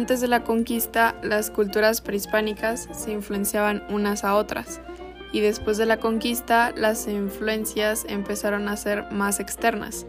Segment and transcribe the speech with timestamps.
[0.00, 4.80] Antes de la conquista, las culturas prehispánicas se influenciaban unas a otras,
[5.30, 10.06] y después de la conquista, las influencias empezaron a ser más externas.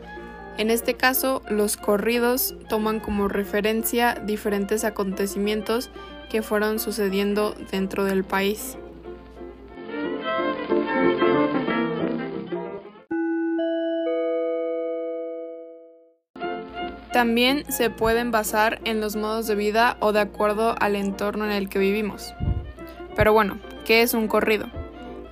[0.57, 5.89] En este caso, los corridos toman como referencia diferentes acontecimientos
[6.29, 8.77] que fueron sucediendo dentro del país.
[17.13, 21.52] También se pueden basar en los modos de vida o de acuerdo al entorno en
[21.52, 22.33] el que vivimos.
[23.15, 24.67] Pero bueno, ¿qué es un corrido?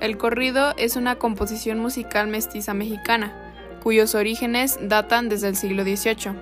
[0.02, 3.34] El corrido es una composición musical mestiza mexicana,
[3.82, 6.34] cuyos orígenes datan desde el siglo XVIII.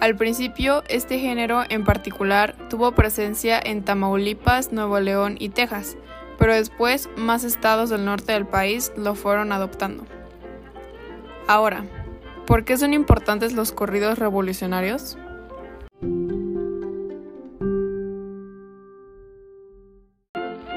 [0.00, 5.96] Al principio, este género en particular tuvo presencia en Tamaulipas, Nuevo León y Texas,
[6.36, 10.04] pero después más estados del norte del país lo fueron adoptando.
[11.46, 11.84] Ahora,
[12.46, 15.16] ¿Por qué son importantes los corridos revolucionarios?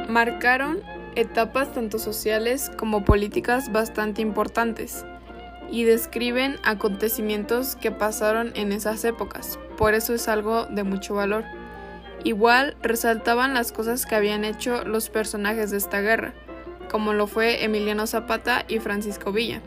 [0.07, 0.79] Marcaron
[1.15, 5.05] etapas tanto sociales como políticas bastante importantes
[5.69, 11.43] y describen acontecimientos que pasaron en esas épocas, por eso es algo de mucho valor.
[12.23, 16.33] Igual resaltaban las cosas que habían hecho los personajes de esta guerra,
[16.89, 19.61] como lo fue Emiliano Zapata y Francisco Villa.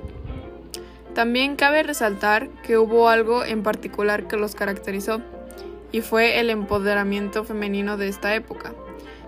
[1.15, 5.21] También cabe resaltar que hubo algo en particular que los caracterizó,
[5.93, 8.73] y fue el empoderamiento femenino de esta época.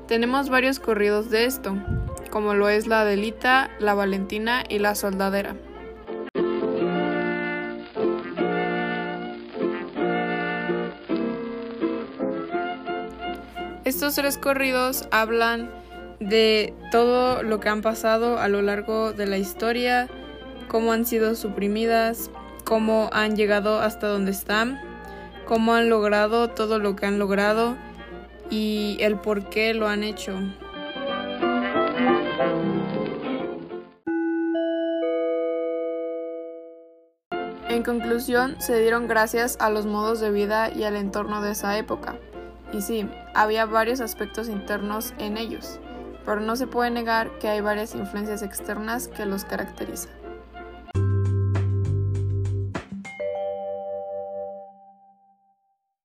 [0.06, 1.76] Tenemos varios corridos de esto,
[2.30, 5.56] como lo es la Adelita, la Valentina y la Soldadera.
[13.84, 15.70] Estos tres corridos hablan
[16.20, 20.08] de todo lo que han pasado a lo largo de la historia,
[20.68, 22.30] cómo han sido suprimidas,
[22.64, 24.80] cómo han llegado hasta donde están,
[25.46, 27.76] cómo han logrado todo lo que han logrado
[28.50, 30.38] y el por qué lo han hecho.
[37.68, 41.78] En conclusión, se dieron gracias a los modos de vida y al entorno de esa
[41.78, 42.16] época.
[42.70, 45.80] Y sí, había varios aspectos internos en ellos,
[46.24, 50.21] pero no se puede negar que hay varias influencias externas que los caracterizan.